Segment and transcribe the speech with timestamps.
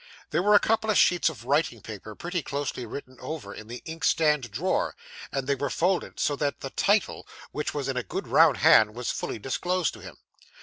[0.31, 3.83] There were a couple of sheets of writing paper, pretty closely written over, in the
[3.85, 4.95] inkstand drawer,
[5.31, 8.95] and they were folded so, that the title, which was in a good round hand,
[8.95, 10.17] was fully disclosed to him.